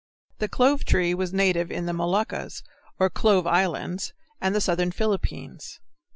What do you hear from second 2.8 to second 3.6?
or Clove